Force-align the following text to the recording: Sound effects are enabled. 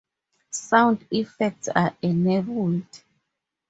Sound 0.49 1.05
effects 1.11 1.67
are 1.67 1.95
enabled. 2.01 2.87